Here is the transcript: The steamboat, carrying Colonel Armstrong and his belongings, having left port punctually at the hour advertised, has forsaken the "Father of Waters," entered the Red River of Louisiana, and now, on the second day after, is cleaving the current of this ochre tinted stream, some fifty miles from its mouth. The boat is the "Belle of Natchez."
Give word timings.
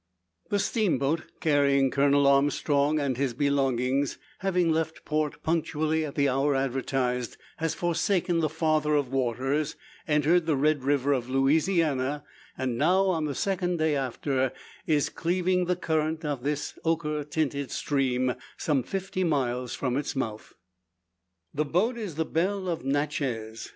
The 0.49 0.57
steamboat, 0.57 1.25
carrying 1.41 1.91
Colonel 1.91 2.25
Armstrong 2.25 2.97
and 2.99 3.17
his 3.17 3.35
belongings, 3.35 4.17
having 4.39 4.71
left 4.71 5.05
port 5.05 5.43
punctually 5.43 6.03
at 6.03 6.15
the 6.15 6.27
hour 6.27 6.55
advertised, 6.55 7.37
has 7.57 7.75
forsaken 7.75 8.39
the 8.39 8.49
"Father 8.49 8.95
of 8.95 9.09
Waters," 9.13 9.75
entered 10.07 10.47
the 10.47 10.55
Red 10.55 10.81
River 10.83 11.13
of 11.13 11.29
Louisiana, 11.29 12.23
and 12.57 12.79
now, 12.79 13.05
on 13.09 13.25
the 13.25 13.35
second 13.35 13.77
day 13.77 13.95
after, 13.95 14.51
is 14.87 15.07
cleaving 15.09 15.65
the 15.65 15.75
current 15.75 16.25
of 16.25 16.41
this 16.41 16.73
ochre 16.83 17.23
tinted 17.23 17.69
stream, 17.69 18.33
some 18.57 18.81
fifty 18.81 19.23
miles 19.23 19.75
from 19.75 19.97
its 19.97 20.15
mouth. 20.15 20.55
The 21.53 21.65
boat 21.65 21.95
is 21.95 22.15
the 22.15 22.25
"Belle 22.25 22.67
of 22.67 22.83
Natchez." 22.83 23.69